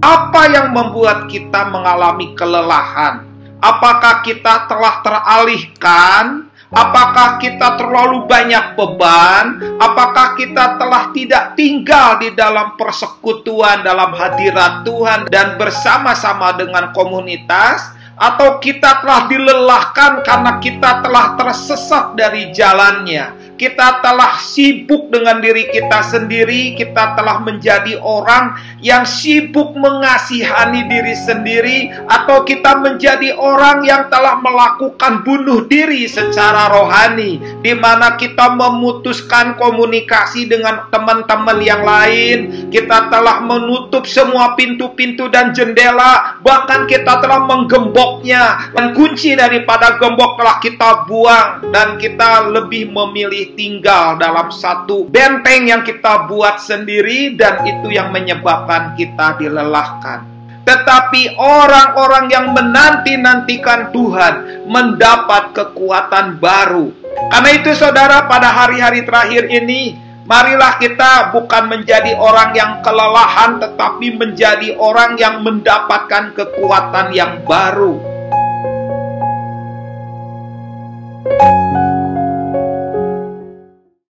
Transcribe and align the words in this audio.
Apa 0.00 0.48
yang 0.48 0.72
membuat 0.72 1.28
kita 1.28 1.68
mengalami 1.68 2.32
kelelahan? 2.32 3.20
Apakah 3.60 4.24
kita 4.24 4.64
telah 4.64 5.04
teralihkan? 5.04 6.48
Apakah 6.72 7.36
kita 7.36 7.76
terlalu 7.76 8.24
banyak 8.24 8.80
beban? 8.80 9.60
Apakah 9.76 10.40
kita 10.40 10.80
telah 10.80 11.12
tidak 11.12 11.52
tinggal 11.52 12.16
di 12.16 12.32
dalam 12.32 12.80
persekutuan 12.80 13.84
dalam 13.84 14.16
hadirat 14.16 14.88
Tuhan 14.88 15.28
dan 15.28 15.60
bersama-sama 15.60 16.56
dengan 16.56 16.96
komunitas? 16.96 18.00
Atau 18.16 18.56
kita 18.60 19.04
telah 19.04 19.28
dilelahkan 19.28 20.24
karena 20.24 20.60
kita 20.60 21.04
telah 21.04 21.36
tersesat 21.36 22.16
dari 22.16 22.48
jalannya? 22.56 23.49
Kita 23.60 24.00
telah 24.00 24.40
sibuk 24.40 25.12
dengan 25.12 25.36
diri 25.44 25.68
kita 25.68 26.00
sendiri, 26.00 26.72
kita 26.80 27.12
telah 27.12 27.44
menjadi 27.44 28.00
orang 28.00 28.56
yang 28.80 29.04
sibuk 29.04 29.76
mengasihani 29.76 30.88
diri 30.88 31.12
sendiri, 31.12 31.92
atau 32.08 32.40
kita 32.48 32.80
menjadi 32.80 33.36
orang 33.36 33.84
yang 33.84 34.08
telah 34.08 34.40
melakukan 34.40 35.20
bunuh 35.28 35.68
diri 35.68 36.08
secara 36.08 36.72
rohani, 36.72 37.59
di 37.60 37.76
mana 37.76 38.16
kita 38.16 38.56
memutuskan 38.56 39.56
komunikasi 39.60 40.48
dengan 40.48 40.88
teman-teman 40.88 41.60
yang 41.60 41.84
lain, 41.84 42.68
kita 42.72 43.12
telah 43.12 43.44
menutup 43.44 44.08
semua 44.08 44.56
pintu-pintu 44.56 45.28
dan 45.28 45.52
jendela, 45.52 46.40
bahkan 46.40 46.88
kita 46.88 47.20
telah 47.20 47.44
menggemboknya, 47.44 48.72
dan 48.72 48.96
kunci 48.96 49.36
daripada 49.36 50.00
gembok 50.00 50.40
telah 50.40 50.56
kita 50.60 50.90
buang, 51.04 51.68
dan 51.68 52.00
kita 52.00 52.48
lebih 52.48 52.88
memilih 52.88 53.52
tinggal 53.52 54.16
dalam 54.16 54.48
satu 54.48 55.04
benteng 55.08 55.68
yang 55.68 55.82
kita 55.84 56.26
buat 56.26 56.60
sendiri. 56.60 57.32
Dan 57.36 57.62
itu 57.66 57.92
yang 57.92 58.10
menyebabkan 58.10 58.96
kita 58.96 59.36
dilelahkan. 59.36 60.24
Tetapi 60.60 61.40
orang-orang 61.40 62.30
yang 62.30 62.52
menanti-nantikan 62.54 63.90
Tuhan 63.90 64.64
mendapat 64.68 65.50
kekuatan 65.56 66.38
baru. 66.38 66.99
Karena 67.10 67.50
itu 67.54 67.70
saudara 67.74 68.26
pada 68.30 68.50
hari-hari 68.50 69.02
terakhir 69.02 69.50
ini 69.50 70.10
Marilah 70.30 70.78
kita 70.78 71.34
bukan 71.34 71.66
menjadi 71.66 72.14
orang 72.14 72.54
yang 72.54 72.78
kelelahan, 72.86 73.58
tetapi 73.58 74.14
menjadi 74.14 74.78
orang 74.78 75.18
yang 75.18 75.42
mendapatkan 75.42 76.30
kekuatan 76.38 77.10
yang 77.10 77.42
baru 77.42 78.09